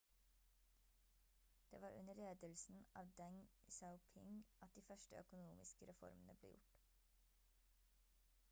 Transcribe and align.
det 1.71 1.79
var 1.81 1.91
under 1.99 2.13
ledelsen 2.19 2.79
av 3.01 3.11
deng 3.19 3.37
xiaoping 3.77 4.39
at 4.67 4.75
de 4.79 4.83
første 4.89 5.21
økonomiske 5.25 5.89
reformene 5.91 6.37
ble 6.41 6.55
gjort 6.55 6.81